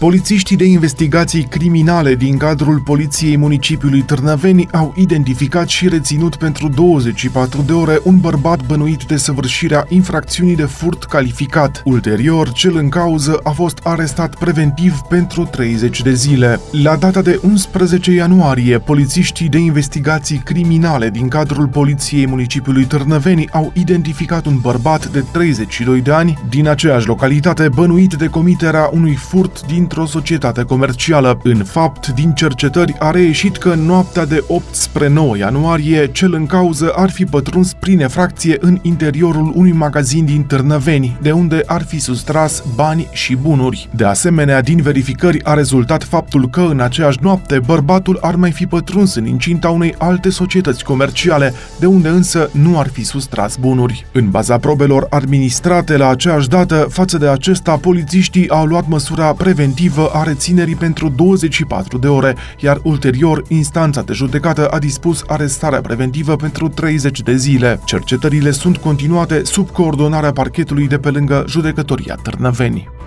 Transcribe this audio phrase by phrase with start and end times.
[0.00, 7.62] Polițiștii de investigații criminale din cadrul Poliției Municipiului Târnăveni au identificat și reținut pentru 24
[7.62, 11.82] de ore un bărbat bănuit de săvârșirea infracțiunii de furt calificat.
[11.84, 16.60] Ulterior, cel în cauză a fost arestat preventiv pentru 30 de zile.
[16.82, 23.72] La data de 11 ianuarie, polițiștii de investigații criminale din cadrul Poliției Municipiului Târnăveni au
[23.74, 29.66] identificat un bărbat de 32 de ani din aceeași localitate bănuit de comiterea unui furt
[29.66, 31.40] din într-o societate comercială.
[31.42, 36.34] În fapt, din cercetări a reieșit că în noaptea de 8 spre 9 ianuarie, cel
[36.34, 41.62] în cauză ar fi pătruns prin efracție în interiorul unui magazin din Târnăveni, de unde
[41.66, 43.88] ar fi sustras bani și bunuri.
[43.94, 48.66] De asemenea, din verificări a rezultat faptul că în aceeași noapte bărbatul ar mai fi
[48.66, 54.06] pătruns în incinta unei alte societăți comerciale, de unde însă nu ar fi sustras bunuri.
[54.12, 59.78] În baza probelor administrate la aceeași dată, față de acesta, polițiștii au luat măsura preventivă
[59.80, 65.80] preventivă a reținerii pentru 24 de ore, iar ulterior instanța de judecată a dispus arestarea
[65.80, 67.80] preventivă pentru 30 de zile.
[67.84, 72.99] Cercetările sunt continuate sub coordonarea parchetului de pe lângă judecătoria Târnăveni.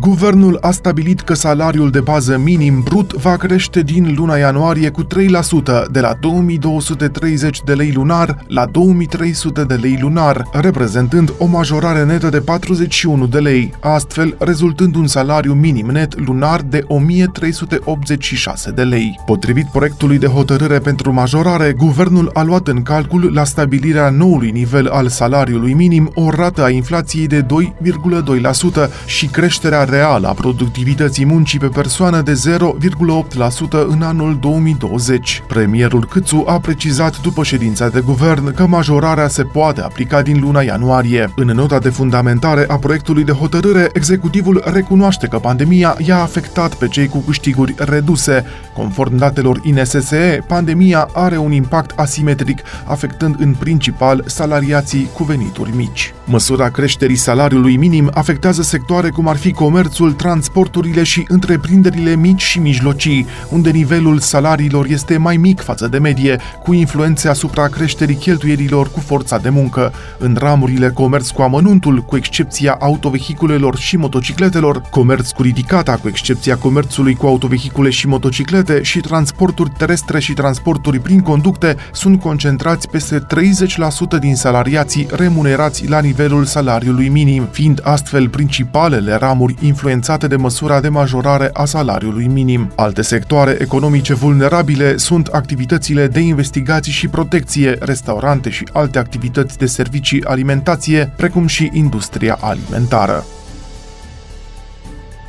[0.00, 5.02] Guvernul a stabilit că salariul de bază minim brut va crește din luna ianuarie cu
[5.02, 5.06] 3%,
[5.90, 12.28] de la 2230 de lei lunar la 2300 de lei lunar, reprezentând o majorare netă
[12.28, 19.20] de 41 de lei, astfel rezultând un salariu minim net lunar de 1386 de lei.
[19.26, 24.86] Potrivit proiectului de hotărâre pentru majorare, guvernul a luat în calcul la stabilirea noului nivel
[24.86, 31.58] al salariului minim o rată a inflației de 2,2% și creșterea reală a productivității muncii
[31.58, 35.42] pe persoană de 0,8% în anul 2020.
[35.46, 40.60] Premierul Câțu a precizat după ședința de guvern că majorarea se poate aplica din luna
[40.60, 41.32] ianuarie.
[41.36, 46.88] În nota de fundamentare a proiectului de hotărâre, executivul recunoaște că pandemia i-a afectat pe
[46.88, 48.44] cei cu câștiguri reduse.
[48.74, 56.14] Conform datelor INSSE, pandemia are un impact asimetric, afectând în principal salariații cu venituri mici.
[56.24, 62.42] Măsura creșterii salariului minim afectează sectoare cum ar fi comerț comerțul, transporturile și întreprinderile mici
[62.42, 68.14] și mijlocii, unde nivelul salariilor este mai mic față de medie, cu influențe asupra creșterii
[68.14, 69.92] cheltuierilor cu forța de muncă.
[70.18, 76.56] În ramurile comerț cu amănuntul, cu excepția autovehiculelor și motocicletelor, comerț cu ridicata, cu excepția
[76.56, 83.26] comerțului cu autovehicule și motociclete și transporturi terestre și transporturi prin conducte, sunt concentrați peste
[84.16, 90.80] 30% din salariații remunerați la nivelul salariului minim, fiind astfel principalele ramuri influențate de măsura
[90.80, 92.72] de majorare a salariului minim.
[92.74, 99.66] Alte sectoare economice vulnerabile sunt activitățile de investigații și protecție, restaurante și alte activități de
[99.66, 103.24] servicii alimentație, precum și industria alimentară.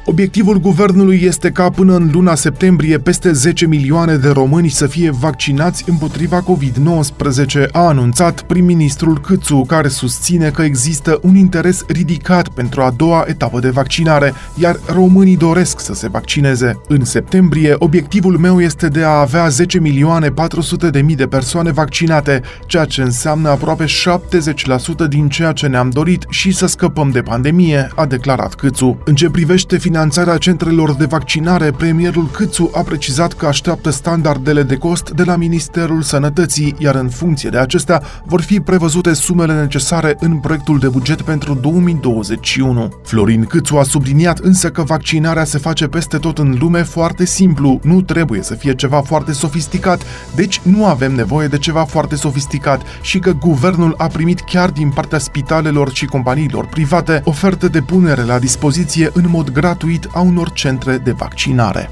[0.09, 5.09] Obiectivul guvernului este ca până în luna septembrie peste 10 milioane de români să fie
[5.09, 12.81] vaccinați împotriva COVID-19, a anunțat prim-ministrul Câțu, care susține că există un interes ridicat pentru
[12.81, 16.81] a doua etapă de vaccinare, iar românii doresc să se vaccineze.
[16.88, 21.72] În septembrie, obiectivul meu este de a avea 10 milioane 400 de mii de persoane
[21.72, 27.22] vaccinate, ceea ce înseamnă aproape 70% din ceea ce ne-am dorit și să scăpăm de
[27.22, 28.97] pandemie, a declarat Câțu.
[29.06, 34.64] În ce privește finanțarea finanțarea centrelor de vaccinare, premierul Câțu a precizat că așteaptă standardele
[34.64, 39.53] de cost de la Ministerul Sănătății, iar în funcție de acestea vor fi prevăzute sumele
[39.53, 42.90] necesare în proiectul de buget pentru 2021.
[43.03, 47.80] Florin Câțu a subliniat însă că vaccinarea se face peste tot în lume foarte simplu,
[47.84, 50.02] nu trebuie să fie ceva foarte sofisticat,
[50.36, 54.90] deci nu avem nevoie de ceva foarte sofisticat și că guvernul a primit chiar din
[54.90, 60.19] partea spitalelor și companiilor private oferte de punere la dispoziție în mod gratuit gratuit a
[60.19, 61.89] unor centre de vaccinare.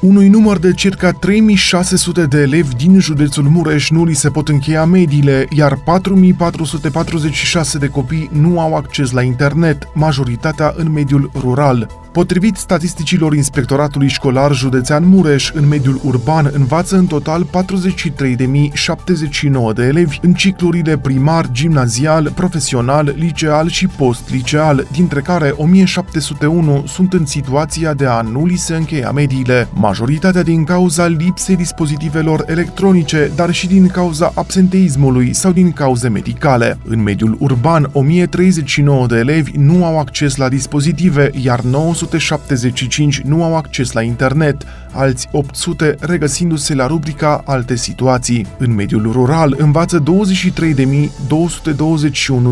[0.00, 4.84] Unui număr de circa 3600 de elevi din județul Mureș nu li se pot încheia
[4.84, 12.03] mediile, iar 4446 de copii nu au acces la internet, majoritatea în mediul rural.
[12.14, 20.18] Potrivit statisticilor Inspectoratului Școlar Județean Mureș, în mediul urban învață în total 43.079 de elevi
[20.22, 28.06] în ciclurile primar, gimnazial, profesional, liceal și post-liceal, dintre care 1701 sunt în situația de
[28.06, 33.86] a nu li se încheia mediile, majoritatea din cauza lipsei dispozitivelor electronice, dar și din
[33.86, 36.78] cauza absenteismului sau din cauze medicale.
[36.84, 43.42] În mediul urban, 1039 de elevi nu au acces la dispozitive, iar 900 275 nu
[43.44, 44.66] au acces la internet.
[44.94, 48.46] Alți 800 regăsindu-se la rubrica Alte situații.
[48.58, 50.04] În mediul rural învață 23.221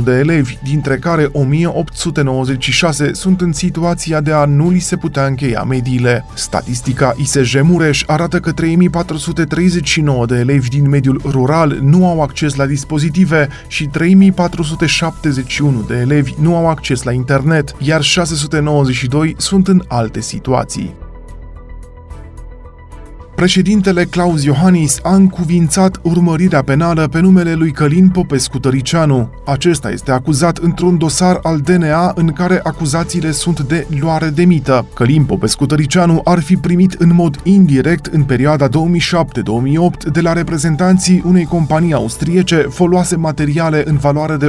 [0.04, 5.62] de elevi, dintre care 1896 sunt în situația de a nu li se putea încheia
[5.62, 6.24] mediile.
[6.34, 12.66] Statistica ISJ Mureș arată că 3439 de elevi din mediul rural nu au acces la
[12.66, 20.20] dispozitive și 3471 de elevi nu au acces la internet, iar 692 sunt în alte
[20.20, 20.94] situații.
[23.42, 29.30] Președintele Claus Iohannis a încuvințat urmărirea penală pe numele lui Călin Popescu Tăricianu.
[29.46, 34.86] Acesta este acuzat într-un dosar al DNA în care acuzațiile sunt de luare de mită.
[34.94, 38.72] Călin Popescu Tăricianu ar fi primit în mod indirect în perioada 2007-2008
[40.12, 44.48] de la reprezentanții unei companii austriece foloase materiale în valoare de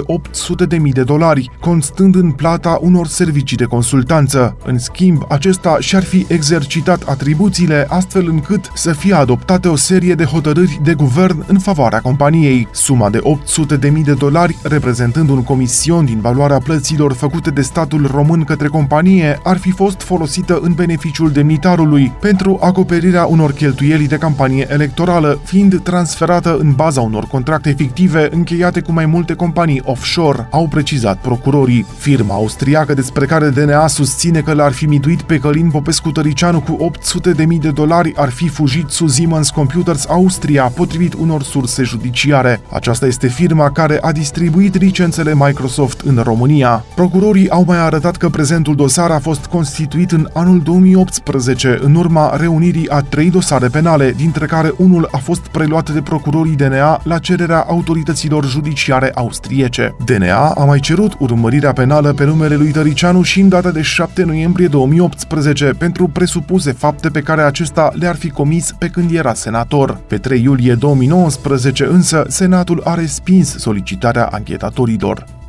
[0.77, 4.57] 800.000 de dolari, constând în plata unor servicii de consultanță.
[4.65, 10.23] În schimb, acesta și-ar fi exercitat atribuțiile astfel încât să fie adoptate o serie de
[10.23, 12.67] hotărâri de guvern în favoarea companiei.
[12.71, 17.61] Suma de 800 de mii de dolari, reprezentând un comision din valoarea plăților făcute de
[17.61, 24.07] statul român către companie, ar fi fost folosită în beneficiul demnitarului pentru acoperirea unor cheltuieli
[24.07, 29.81] de campanie electorală, fiind transferată în baza unor contracte fictive încheiate cu mai multe companii
[29.85, 31.85] offshore, au precizat procurorii.
[31.97, 36.77] Firma austriacă despre care DNA susține că l-ar fi miduit pe Călin Popescu Tăricianu cu
[36.79, 42.61] 800 de mii de dolari ar fi Fujitsu Siemens Computers Austria, potrivit unor surse judiciare.
[42.69, 46.85] Aceasta este firma care a distribuit licențele Microsoft în România.
[46.95, 52.35] Procurorii au mai arătat că prezentul dosar a fost constituit în anul 2018, în urma
[52.35, 57.17] reunirii a trei dosare penale, dintre care unul a fost preluat de procurorii DNA la
[57.17, 59.95] cererea autorităților judiciare austriece.
[60.05, 64.23] DNA a mai cerut urmărirea penală pe numele lui Tăricianu și în data de 7
[64.23, 69.33] noiembrie 2018 pentru presupuse fapte pe care acesta le-ar fi comis comis pe când era
[69.33, 69.97] senator.
[70.07, 75.42] Pe 3 iulie 2019 însă, Senatul a respins solicitarea anchetatorilor.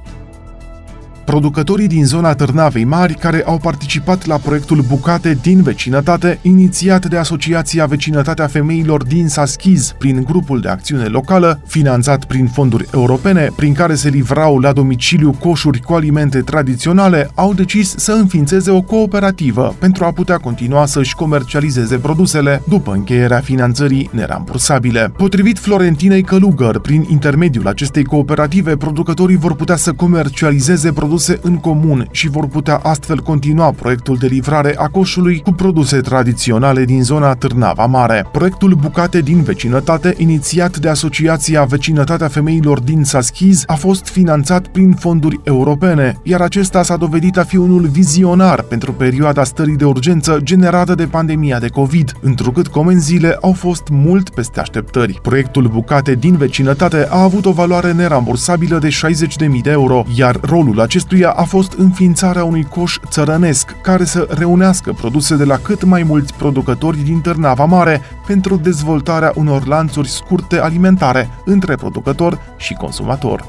[1.24, 7.16] Producătorii din zona Târnavei Mari care au participat la proiectul Bucate din vecinătate, inițiat de
[7.16, 13.72] Asociația Vecinătatea Femeilor din Saschiz prin grupul de acțiune locală, finanțat prin fonduri europene, prin
[13.72, 19.74] care se livrau la domiciliu coșuri cu alimente tradiționale, au decis să înființeze o cooperativă
[19.78, 25.12] pentru a putea continua să-și comercializeze produsele după încheierea finanțării nerambursabile.
[25.16, 31.56] Potrivit Florentinei Călugăr, prin intermediul acestei cooperative, producătorii vor putea să comercializeze produse produse în
[31.56, 37.02] comun și vor putea astfel continua proiectul de livrare a coșului cu produse tradiționale din
[37.02, 38.26] zona Târnava Mare.
[38.32, 44.92] Proiectul Bucate din vecinătate, inițiat de Asociația Vecinătatea Femeilor din Saschiz, a fost finanțat prin
[44.92, 50.38] fonduri europene, iar acesta s-a dovedit a fi unul vizionar pentru perioada stării de urgență
[50.42, 55.18] generată de pandemia de COVID, întrucât comenzile au fost mult peste așteptări.
[55.22, 60.80] Proiectul Bucate din vecinătate a avut o valoare nerambursabilă de 60.000 de euro, iar rolul
[60.80, 65.84] acesta acestuia a fost înființarea unui coș țărănesc care să reunească produse de la cât
[65.84, 72.74] mai mulți producători din Târnava Mare pentru dezvoltarea unor lanțuri scurte alimentare între producător și
[72.74, 73.44] consumator.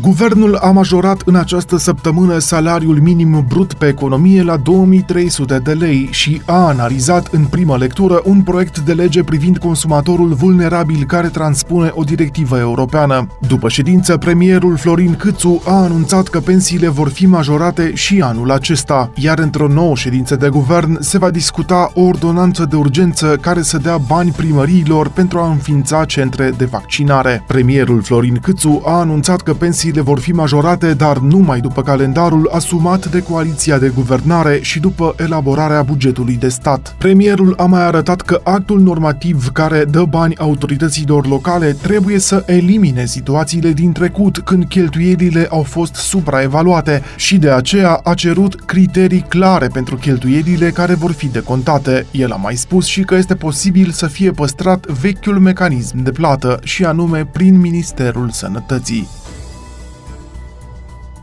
[0.00, 6.08] Guvernul a majorat în această săptămână salariul minim brut pe economie la 2300 de lei
[6.10, 11.90] și a analizat în primă lectură un proiect de lege privind consumatorul vulnerabil care transpune
[11.94, 13.26] o directivă europeană.
[13.48, 19.10] După ședință, premierul Florin Câțu a anunțat că pensiile vor fi majorate și anul acesta,
[19.14, 23.78] iar într-o nouă ședință de guvern se va discuta o ordonanță de urgență care să
[23.78, 27.44] dea bani primăriilor pentru a înființa centre de vaccinare.
[27.46, 32.50] Premierul Florin Câțu a anunțat că pensiile pensiile vor fi majorate, dar numai după calendarul
[32.52, 36.94] asumat de coaliția de guvernare și după elaborarea bugetului de stat.
[36.98, 43.06] Premierul a mai arătat că actul normativ care dă bani autorităților locale trebuie să elimine
[43.06, 49.66] situațiile din trecut când cheltuielile au fost supraevaluate și de aceea a cerut criterii clare
[49.66, 52.06] pentru cheltuielile care vor fi decontate.
[52.10, 56.58] El a mai spus și că este posibil să fie păstrat vechiul mecanism de plată
[56.62, 59.08] și anume prin Ministerul Sănătății.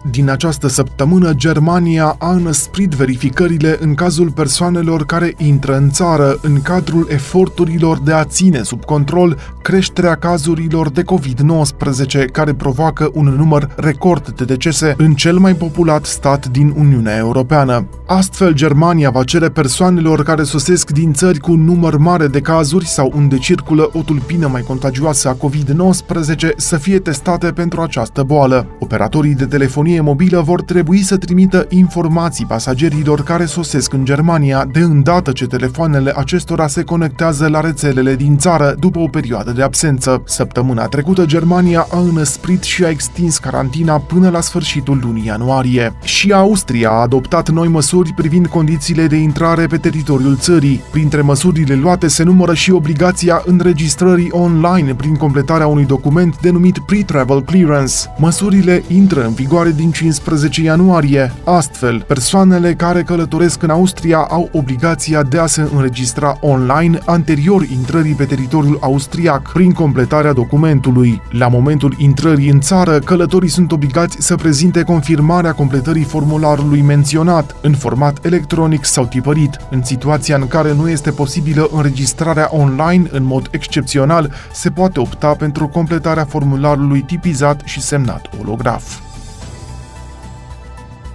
[0.09, 6.61] Din această săptămână, Germania a înăsprit verificările în cazul persoanelor care intră în țară în
[6.61, 13.73] cadrul eforturilor de a ține sub control creșterea cazurilor de COVID-19 care provoacă un număr
[13.75, 17.87] record de decese în cel mai populat stat din Uniunea Europeană.
[18.07, 22.87] Astfel, Germania va cere persoanelor care sosesc din țări cu un număr mare de cazuri
[22.87, 28.67] sau unde circulă o tulpină mai contagioasă a COVID-19 să fie testate pentru această boală.
[28.79, 34.65] Operatorii de telefonie telefonie mobilă vor trebui să trimită informații pasagerilor care sosesc în Germania
[34.71, 39.61] de îndată ce telefoanele acestora se conectează la rețelele din țară după o perioadă de
[39.61, 40.21] absență.
[40.25, 45.93] Săptămâna trecută, Germania a înăsprit și a extins carantina până la sfârșitul lunii ianuarie.
[46.03, 50.81] Și Austria a adoptat noi măsuri privind condițiile de intrare pe teritoriul țării.
[50.91, 57.43] Printre măsurile luate se numără și obligația înregistrării online prin completarea unui document denumit Pre-Travel
[57.43, 57.93] Clearance.
[58.17, 61.33] Măsurile intră în vigoare din 15 ianuarie.
[61.43, 68.13] Astfel, persoanele care călătoresc în Austria au obligația de a se înregistra online anterior intrării
[68.13, 71.21] pe teritoriul austriac prin completarea documentului.
[71.29, 77.73] La momentul intrării în țară, călătorii sunt obligați să prezinte confirmarea completării formularului menționat în
[77.73, 79.57] format electronic sau tipărit.
[79.69, 85.33] În situația în care nu este posibilă înregistrarea online în mod excepțional, se poate opta
[85.33, 89.10] pentru completarea formularului tipizat și semnat holograf.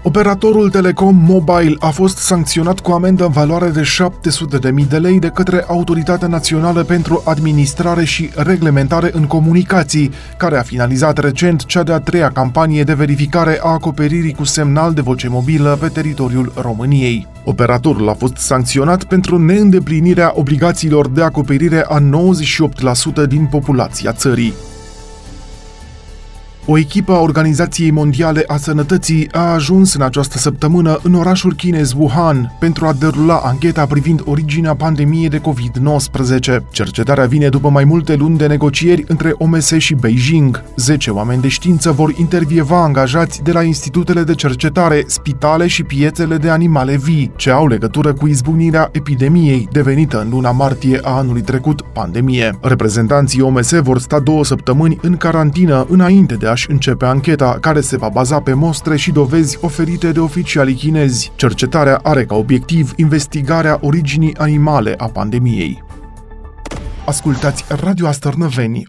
[0.07, 5.29] Operatorul Telecom Mobile a fost sancționat cu amendă în valoare de 700.000 de lei de
[5.29, 11.99] către Autoritatea Națională pentru Administrare și Reglementare în Comunicații, care a finalizat recent cea de-a
[11.99, 17.27] treia campanie de verificare a acoperirii cu semnal de voce mobilă pe teritoriul României.
[17.45, 22.01] Operatorul a fost sancționat pentru neîndeplinirea obligațiilor de acoperire a
[23.25, 24.55] 98% din populația țării.
[26.68, 31.92] O echipă a Organizației Mondiale a Sănătății a ajuns în această săptămână în orașul chinez
[31.92, 36.58] Wuhan pentru a derula ancheta privind originea pandemiei de COVID-19.
[36.70, 40.62] Cercetarea vine după mai multe luni de negocieri între OMS și Beijing.
[40.76, 46.37] Zece oameni de știință vor intervieva angajați de la institutele de cercetare, spitale și piețele
[46.37, 51.42] de animale vii, ce au legătură cu izbucnirea epidemiei, devenită în luna martie a anului
[51.42, 52.58] trecut pandemie.
[52.61, 57.81] Reprezentanții OMS vor sta două săptămâni în carantină înainte de a își începe ancheta, care
[57.81, 61.33] se va baza pe mostre și dovezi oferite de oficialii chinezi.
[61.35, 65.83] Cercetarea are ca obiectiv investigarea originii animale a pandemiei.
[67.07, 68.85] Ascultați Radio Astărnăveni,